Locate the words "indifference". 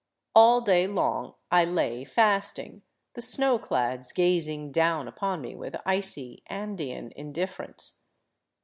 7.15-7.97